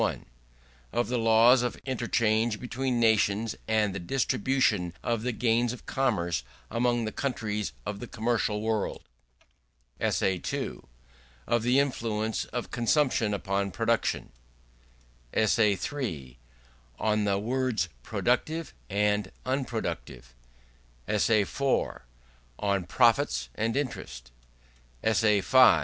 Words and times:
Of 0.91 1.09
the 1.09 1.19
Laws 1.19 1.61
of 1.61 1.75
Interchange 1.85 2.59
between 2.59 2.99
Nations; 2.99 3.55
and 3.67 3.93
the 3.93 3.99
Distribution 3.99 4.95
of 5.03 5.21
the 5.21 5.31
Gains 5.31 5.73
of 5.73 5.85
Commerce 5.85 6.41
among 6.71 7.05
the 7.05 7.11
Countries 7.11 7.71
of 7.85 7.99
the 7.99 8.07
Commercial 8.07 8.61
World 8.63 9.03
ESSAY 9.99 10.41
II. 10.51 10.79
Of 11.45 11.61
the 11.61 11.77
Influence 11.77 12.45
of 12.45 12.71
Consumption 12.71 13.31
upon 13.31 13.69
Production 13.69 14.31
ESSAY 15.35 15.73
III. 15.77 16.39
On 16.97 17.25
the 17.25 17.37
Words 17.37 17.87
Productive 18.01 18.73
and 18.89 19.31
Unproductive 19.45 20.33
ESSAY 21.07 21.41
IV. 21.43 21.61
On 22.57 22.85
Profits, 22.87 23.49
and 23.53 23.77
Interest 23.77 24.31
ESSAY 25.03 25.41
V. 25.41 25.79